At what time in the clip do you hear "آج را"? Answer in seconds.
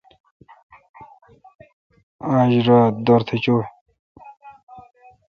2.35-2.79